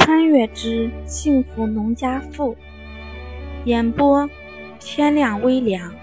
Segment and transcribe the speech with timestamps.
[0.00, 2.56] 穿越之幸福农家妇，
[3.66, 4.28] 演播
[4.80, 5.94] 天亮微凉，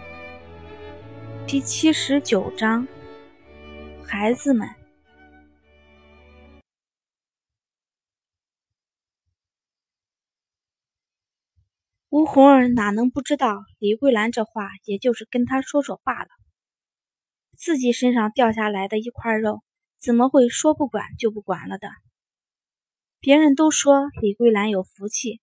[1.48, 2.88] 第七十九章，
[4.06, 4.70] 孩子们。
[12.10, 16.30] 吴红儿哪能不知道李桂兰这话也就是跟他说说罢了，
[17.58, 19.64] 自己身上掉下来的一块肉，
[20.00, 21.90] 怎么会说不管就不管了的？
[23.20, 25.42] 别人都说李桂兰有福气，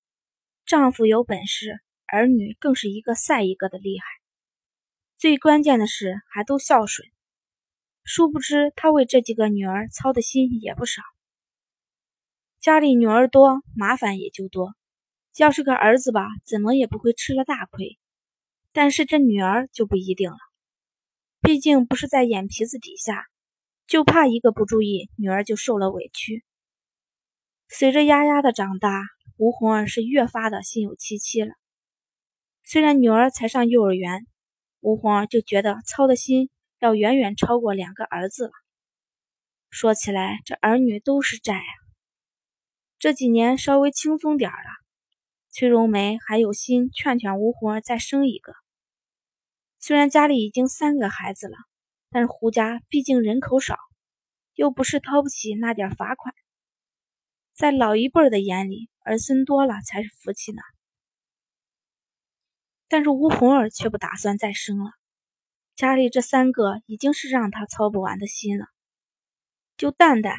[0.64, 4.06] 丈夫有本事，儿女更是一个赛一个的厉害。
[5.18, 7.08] 最关键的是还都孝顺。
[8.04, 11.02] 殊不知她为这几个女儿操的心也不少。
[12.60, 14.74] 家里女儿多，麻烦也就多。
[15.36, 17.98] 要是个儿子吧，怎么也不会吃了大亏。
[18.72, 20.38] 但是这女儿就不一定了，
[21.40, 23.26] 毕竟不是在眼皮子底下，
[23.86, 26.44] 就怕一个不注意，女儿就受了委屈。
[27.68, 29.02] 随着丫丫的长大，
[29.36, 31.54] 吴红儿是越发的心有戚戚了。
[32.62, 34.26] 虽然女儿才上幼儿园，
[34.80, 38.52] 吴红儿就觉得操的心要远远超过两个儿子了。
[39.70, 41.72] 说起来，这儿女都是债啊。
[42.98, 44.56] 这几年稍微轻松点了，
[45.50, 48.52] 崔荣梅还有心劝劝吴红儿再生一个。
[49.80, 51.56] 虽然家里已经三个孩子了，
[52.10, 53.76] 但是胡家毕竟人口少，
[54.54, 56.34] 又不是掏不起那点罚款。
[57.54, 60.60] 在老一辈的眼里，儿孙多了才是福气呢。
[62.88, 64.90] 但是吴红儿却不打算再生了，
[65.76, 68.66] 家里这三个已经是让他操不完的心了。
[69.76, 70.36] 就蛋蛋，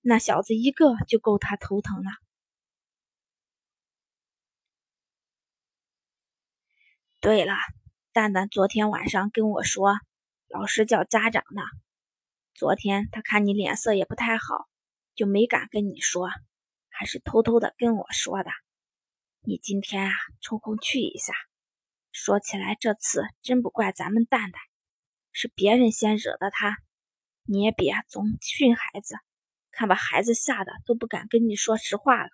[0.00, 2.10] 那小子一个就够他头疼了。
[7.20, 7.54] 对了，
[8.12, 9.94] 蛋蛋昨天晚上跟我说，
[10.48, 11.62] 老师叫家长呢。
[12.54, 14.68] 昨天他看你脸色也不太好。
[15.18, 16.30] 就没敢跟你说，
[16.90, 18.50] 还是偷偷的跟我说的。
[19.40, 21.34] 你今天啊，抽空去一下。
[22.12, 24.62] 说起来，这次真不怪咱们蛋蛋，
[25.32, 26.76] 是别人先惹的他。
[27.42, 29.16] 你也别总训孩子，
[29.72, 32.30] 看把孩子吓得都不敢跟你说实话了。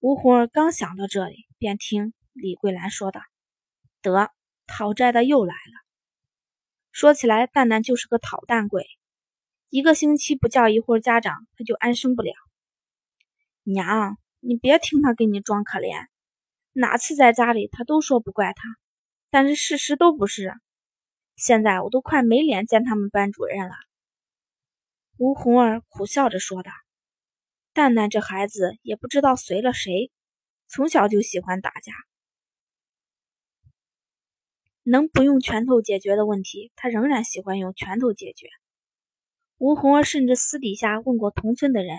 [0.00, 3.22] 吴红儿刚想到这里，便听李桂兰说道
[4.02, 4.30] ：“得，
[4.66, 5.86] 讨债的又来了。
[6.92, 8.86] 说起来，蛋蛋就是个讨蛋鬼。”
[9.76, 12.32] 一个星期不叫一会儿家长，他就安生不了。
[13.62, 16.06] 娘，你别听他给你装可怜，
[16.72, 18.78] 哪次在家里他都说不怪他，
[19.28, 20.54] 但是事实都不是。
[21.36, 23.74] 现在我都快没脸见他们班主任了。
[25.18, 26.72] 吴红儿苦笑着说道
[27.74, 30.10] ：“蛋蛋这孩子也不知道随了谁，
[30.68, 31.92] 从小就喜欢打架，
[34.84, 38.48] 能不用拳头解决的问题，他仍然喜欢用拳头解决。”
[39.58, 41.96] 吴红儿甚至私底下问过同村的人，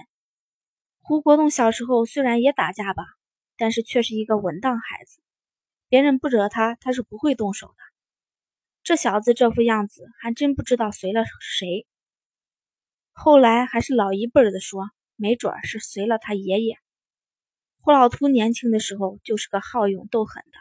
[1.00, 3.04] 胡国栋小时候虽然也打架吧，
[3.58, 5.20] 但是却是一个稳当孩子，
[5.90, 7.74] 别人不惹他，他是不会动手的。
[8.84, 11.88] 这小子这副样子，还真不知道随了谁。
[13.12, 16.78] 后来还是老一辈的说，没准儿是随了他爷爷。
[17.82, 20.60] 胡老秃年轻的时候就是个好勇斗狠的，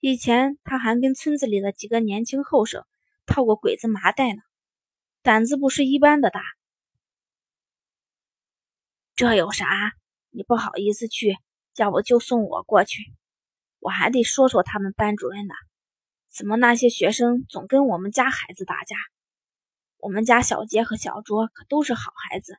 [0.00, 2.86] 以前他还跟村子里的几个年轻后生
[3.26, 4.40] 套过鬼子麻袋呢。
[5.22, 6.40] 胆子不是一般的大，
[9.14, 9.66] 这有啥？
[10.30, 11.36] 你不好意思去，
[11.76, 13.02] 要不就送我过去。
[13.80, 15.52] 我还得说说他们班主任呢，
[16.30, 18.96] 怎么那些学生总跟我们家孩子打架？
[19.98, 22.58] 我们家小杰和小卓可都是好孩子，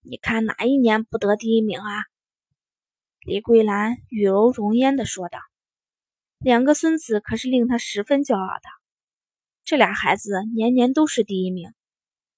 [0.00, 2.04] 你看哪一年不得第一名啊？
[3.20, 5.38] 李桂兰雨柔容颜的说道
[6.40, 8.68] ：“两个孙子可是令他十分骄傲的。”
[9.64, 11.72] 这俩孩子年年都是第一名，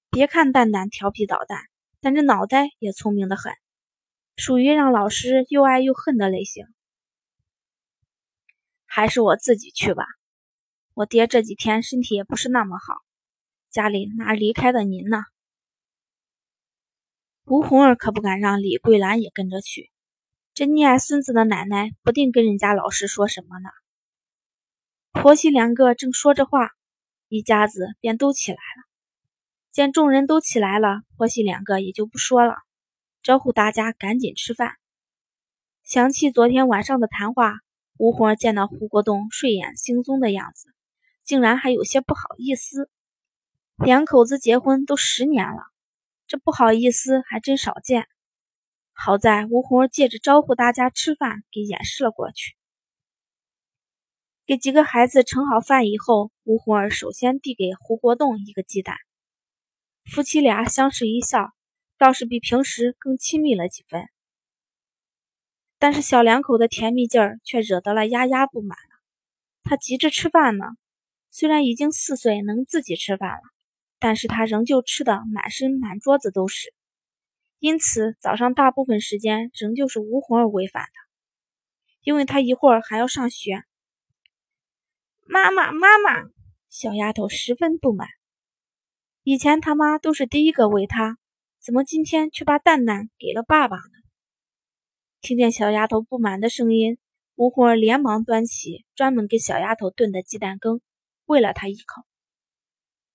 [0.09, 1.59] 别看蛋蛋调皮捣蛋，
[1.99, 3.51] 但这脑袋也聪明的很，
[4.37, 6.65] 属于让老师又爱又恨的类型。
[8.85, 10.05] 还是我自己去吧，
[10.93, 12.93] 我爹这几天身体也不是那么好，
[13.69, 15.17] 家里哪离开的您呢？
[17.43, 19.91] 吴红儿可不敢让李桂兰也跟着去，
[20.53, 23.69] 这溺爱孙子的奶奶不定跟人家老师说什么呢。
[25.11, 26.76] 婆媳两个正说着话。
[27.29, 28.83] 一家子便都起来了，
[29.71, 32.55] 见众人都起来了，婆媳两个也就不说了，
[33.21, 34.75] 招呼大家赶紧吃饭。
[35.83, 37.59] 想起昨天晚上的谈话，
[37.97, 40.73] 吴红见到胡国栋睡眼惺忪的样子，
[41.23, 42.89] 竟然还有些不好意思。
[43.75, 45.63] 两口子结婚都十年了，
[46.27, 48.07] 这不好意思还真少见。
[48.93, 52.56] 好在吴红借着招呼大家吃饭，给掩饰了过去。
[54.47, 58.95] 给几个孩子盛好饭以后，吴红儿首先递给胡国栋一个鸡蛋。
[60.05, 61.51] 夫妻俩相视一笑，
[61.97, 64.07] 倒是比平时更亲密了几分。
[65.77, 69.03] 但是小两口的甜蜜劲儿却惹得了丫丫不满了。
[69.63, 70.63] 他急着吃饭呢，
[71.29, 73.41] 虽然已经四岁能自己吃饭了，
[73.99, 76.73] 但是他仍旧吃的满身满桌子都是。
[77.59, 81.11] 因此早上大部分时间仍旧是吴红儿喂饭的，
[82.01, 83.65] 因为他一会儿还要上学。
[85.29, 86.29] 妈妈，妈妈，
[86.69, 88.07] 小丫头十分不满。
[89.23, 91.17] 以前他妈都是第一个喂他，
[91.59, 93.83] 怎么今天却把蛋蛋给了爸爸呢？
[95.19, 96.97] 听见小丫头不满的声音，
[97.35, 100.79] 吴红儿连忙端起专门给小丫头炖的鸡蛋羹，
[101.25, 102.05] 喂了她一口。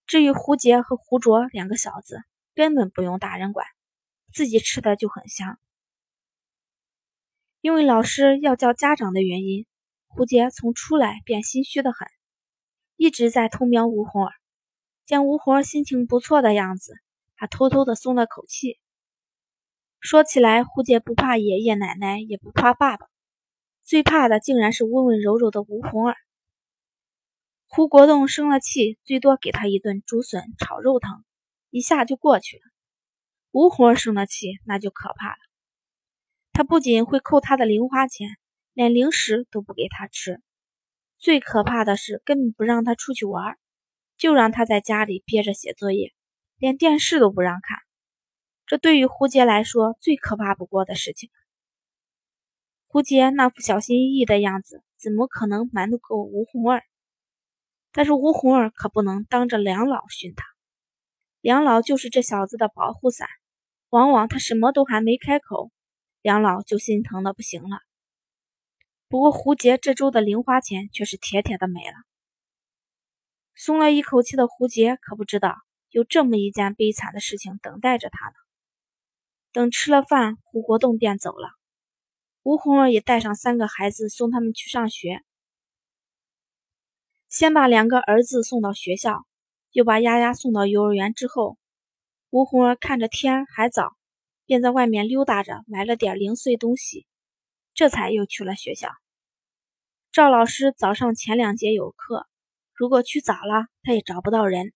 [0.07, 2.19] 至于胡杰和胡卓两个小子，
[2.55, 3.67] 根本不用大人管，
[4.35, 5.59] 自己吃的就很香。
[7.63, 9.65] 因为老师要叫家长的原因。
[10.15, 12.07] 胡杰从出来便心虚的很，
[12.97, 14.33] 一直在偷瞄吴红儿。
[15.07, 16.93] 见吴红儿心情不错的样子，
[17.35, 18.79] 他偷偷的松了口气。
[20.01, 23.07] 说起来，胡杰不怕爷爷奶奶，也不怕爸爸，
[23.83, 26.17] 最怕的竟然是温温柔柔的吴红儿。
[27.67, 31.25] 胡国栋生了气，最多给他一顿竹笋炒肉汤，
[31.71, 32.63] 一下就过去了。
[33.51, 35.39] 吴红儿生了气，那就可怕了。
[36.53, 38.29] 他不仅会扣他的零花钱。
[38.75, 40.41] 连零食都不给他吃，
[41.19, 43.59] 最可怕的是根本不让他出去玩，
[44.17, 46.13] 就让他在家里憋着写作业，
[46.57, 47.79] 连电视都不让看。
[48.67, 51.29] 这对于胡杰来说最可怕不过的事情。
[52.87, 56.83] 胡杰那副小心翼翼的样子，怎么可能瞒得过吴红儿？
[57.93, 60.47] 但是吴红儿可不能当着梁老训他，
[61.41, 63.29] 梁老就是这小子的保护伞，
[63.91, 65.71] 往往他什么都还没开口，
[66.23, 67.79] 梁老就心疼的不行了。
[69.13, 71.95] 不过胡杰这周的零花钱却是铁铁的没了。
[73.55, 75.55] 松了一口气的胡杰可不知道
[75.91, 78.35] 有这么一件悲惨的事情等待着他呢。
[79.53, 81.51] 等吃了饭，胡国栋便走了。
[82.43, 85.23] 吴红儿也带上三个孩子送他们去上学。
[87.29, 89.27] 先把两个儿子送到学校，
[89.73, 91.59] 又把丫丫送到幼儿园之后，
[92.31, 93.95] 吴红儿看着天还早，
[94.47, 97.07] 便在外面溜达着买了点零碎东西，
[97.75, 98.89] 这才又去了学校。
[100.13, 102.27] 赵老师早上前两节有课，
[102.75, 104.75] 如果去早了，他也找不到人。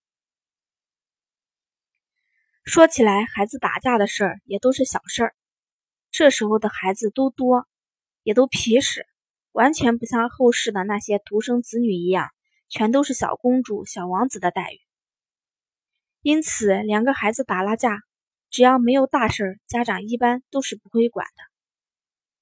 [2.63, 5.35] 说起来，孩子打架的事儿也都是小事儿。
[6.09, 7.67] 这时候的孩子都多，
[8.23, 9.05] 也都皮实，
[9.51, 12.31] 完全不像后世的那些独生子女一样，
[12.67, 14.79] 全都是小公主、小王子的待遇。
[16.23, 18.01] 因此，两个孩子打了架，
[18.49, 21.43] 只要没有大事儿，家长一般都是不会管的。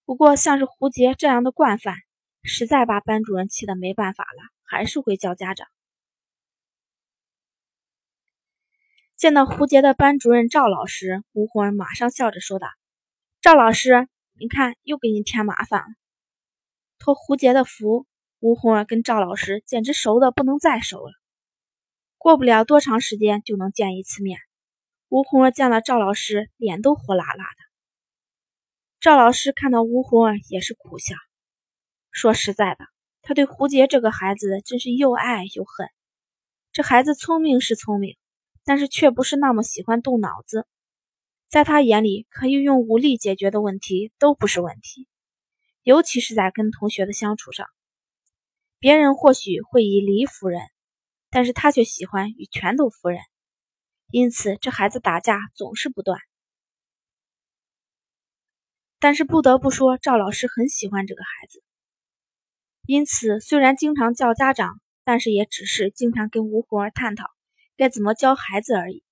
[0.05, 1.97] 不过，像是胡杰这样的惯犯。
[2.45, 5.67] 实在把班主任气得没办法了，还是会叫家长。
[9.15, 12.67] 见到胡杰的班主任赵老师，吴红儿马上笑着说道
[13.41, 14.07] ：“赵老师，
[14.37, 15.87] 你看又给你添麻烦了。”
[16.99, 18.05] 托胡杰的福，
[18.39, 21.13] 吴红儿跟赵老师简直熟的不能再熟了。
[22.17, 24.39] 过不了多长时间就能见一次面。
[25.07, 27.57] 吴红儿见了赵老师，脸都火辣辣的。
[28.99, 31.15] 赵老师看到吴红儿也是苦笑。
[32.15, 32.85] 说实在的，
[33.21, 35.89] 他对胡杰这个孩子真是又爱又恨。
[36.71, 38.15] 这孩子聪明是聪明，
[38.63, 40.65] 但是却不是那么喜欢动脑子。
[41.49, 45.09] 在他眼里，可以用武力解决的问题都不是问题，
[45.83, 47.67] 尤其是在跟同学的相处上。
[48.79, 50.61] 别人或许会以理服人，
[51.29, 53.19] 但是他却喜欢与拳头服人。
[54.09, 56.17] 因此，这孩子打架总是不断。
[58.99, 61.61] 但是不得不说，赵老师很喜欢这个孩子。
[62.87, 67.25] 因此，虽然经常叫家长，但是也只是经常跟吴红儿探讨
[67.77, 69.03] 该怎么教孩子而已。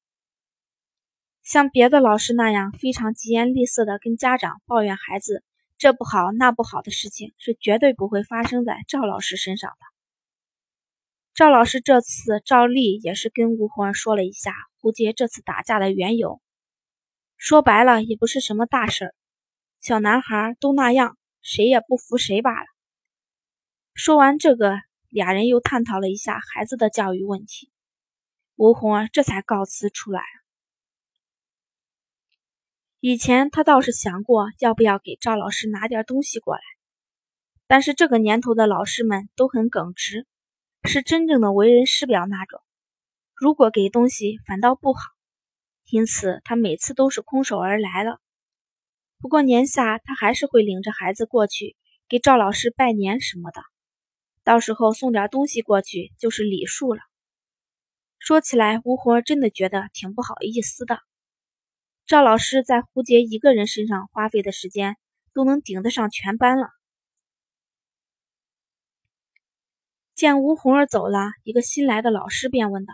[1.41, 5.43] 像别的老师那样非常疾言厉色的跟家长抱怨孩子
[5.77, 9.75] 这不好那不好的事情，是绝对不会发生在赵老师身上的。
[11.33, 16.39] 赵老师这次照例也是跟吴红儿说了一下胡杰这次打架的缘由，
[17.37, 19.15] 说白了也不是什么大事儿，
[19.81, 22.72] 小男孩都那样，谁也不服谁罢了。
[23.95, 27.71] 说完这个，俩人又探讨了一下孩子的教育问题。
[28.55, 30.23] 吴红儿这才告辞出来。
[32.99, 36.61] 以前他倒是想过要不要给赵老师拿点东西过来，
[37.67, 40.25] 但是这个年头的老师们都很耿直，
[40.85, 42.59] 是真正的为人师表那种。
[43.35, 45.01] 如果给东西反倒不好，
[45.91, 48.19] 因此他每次都是空手而来了。
[49.19, 51.75] 不过年下他还是会领着孩子过去
[52.09, 53.61] 给赵老师拜年什么的。
[54.43, 57.01] 到时候送点东西过去就是礼数了。
[58.19, 60.99] 说起来，吴活真的觉得挺不好意思的。
[62.05, 64.97] 赵老师在胡杰一个人身上花费的时间，
[65.33, 66.67] 都能顶得上全班了。
[70.13, 72.93] 见吴红儿走了，一个新来的老师便问道：“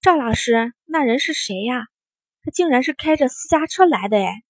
[0.00, 1.88] 赵老师，那人是谁呀？
[2.42, 4.42] 他竟然是开着私家车来的哎！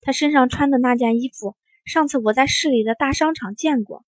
[0.00, 4.04] 他身上穿的那件衣服，上次我在市里的大商场见过，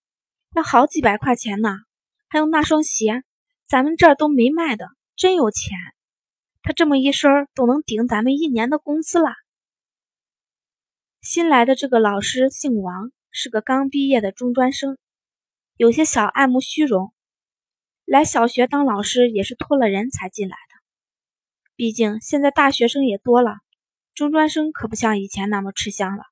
[0.55, 1.71] 要好几百块钱呢。
[2.29, 3.23] 还有那双鞋，
[3.67, 5.79] 咱们这儿都没卖的，真有钱。
[6.63, 9.31] 他这么一身都能顶咱们一年的工资了。”
[11.23, 14.99] 新来的这个老师姓王，是个刚毕业的中专生。
[15.77, 17.13] 有些小爱慕虚荣，
[18.05, 20.83] 来小学当老师也是托了人才进来的。
[21.75, 23.57] 毕竟现在大学生也多了，
[24.15, 26.25] 中专生可不像以前那么吃香了。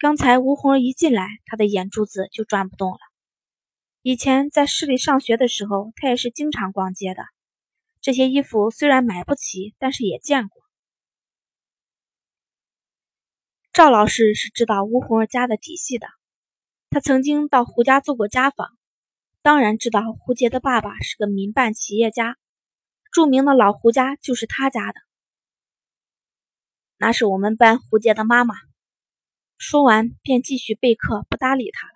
[0.00, 2.98] 刚才吴红儿一进来，他的眼珠子就转不动了。
[4.02, 7.24] 以前在市里上学的时候，他也是经常逛街的。
[8.00, 10.62] 这些衣服虽然买不起，但是也见过。
[13.72, 16.06] 赵老师是知道吴红儿家的底细的。
[16.90, 18.68] 他曾经到胡家做过家访，
[19.42, 22.36] 当然知道胡杰的爸爸是个民办企业家，
[23.10, 25.00] 著名的老胡家就是他家的。
[26.98, 28.54] 那是我们班胡杰的妈妈。
[29.58, 31.92] 说完便继续备课，不搭理他了。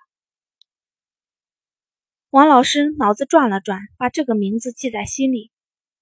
[2.29, 5.53] 王老师脑子转了转，把这个名字记在心里，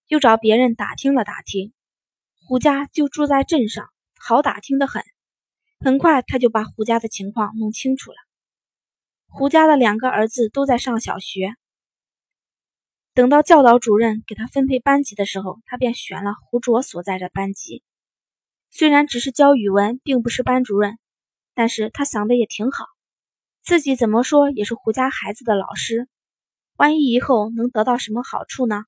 [0.07, 1.75] 又找别人打听了打听，
[2.47, 5.05] 胡家就住在镇上，好打听的很。
[5.81, 8.17] 很快他就把胡家的情况弄清楚了。
[9.27, 11.55] 胡家的两个儿子都在上小学。
[13.13, 17.83] 等到教导主任给他分配班级的时候，他便选了胡卓所在的班级。
[18.71, 20.99] 虽然只是教语文，并不是班主任，
[21.55, 22.87] 但是他想的也挺好。
[23.63, 26.09] 自己怎么说也是胡家孩子的老师，
[26.77, 28.85] 万一以后能得到什么好处呢？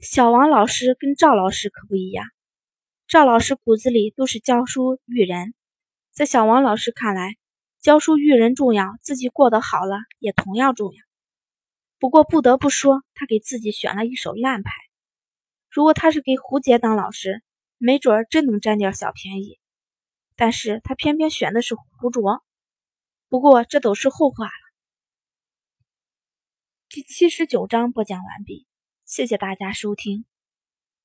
[0.00, 2.26] 小王老师跟赵老师可不一样，
[3.06, 5.54] 赵老师骨子里都是教书育人，
[6.12, 7.36] 在小王老师看来。
[7.80, 10.98] 教书育人重要，自己过得好了也同样重要。
[11.98, 14.72] 不过不得不说，他给自己选了一手烂牌。
[15.68, 17.42] 如果他是给胡杰当老师，
[17.76, 19.58] 没准儿真能占点小便宜。
[20.36, 22.42] 但是他偏偏选的是胡卓。
[23.28, 24.52] 不过这都是后话了。
[26.88, 28.66] 第七十九章播讲完毕，
[29.04, 30.24] 谢谢大家收听。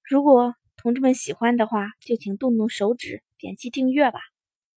[0.03, 4.19] 如果同志们喜欢的话，就请动动手指点击订阅吧。